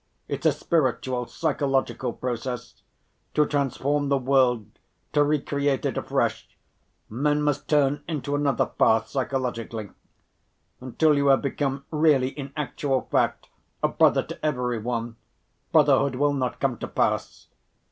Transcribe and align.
It's 0.27 0.47
a 0.47 0.51
spiritual, 0.51 1.27
psychological 1.27 2.11
process. 2.11 2.81
To 3.35 3.45
transform 3.45 4.09
the 4.09 4.17
world, 4.17 4.65
to 5.13 5.23
recreate 5.23 5.85
it 5.85 5.95
afresh, 5.95 6.47
men 7.07 7.43
must 7.43 7.67
turn 7.67 8.03
into 8.07 8.33
another 8.33 8.65
path 8.65 9.09
psychologically. 9.09 9.91
Until 10.79 11.15
you 11.15 11.27
have 11.27 11.43
become 11.43 11.85
really, 11.91 12.29
in 12.29 12.51
actual 12.57 13.01
fact, 13.11 13.47
a 13.83 13.89
brother 13.89 14.23
to 14.23 14.43
every 14.43 14.79
one, 14.79 15.17
brotherhood 15.71 16.15
will 16.15 16.33
not 16.33 16.59
come 16.59 16.79
to 16.79 16.87
pass. 16.87 17.49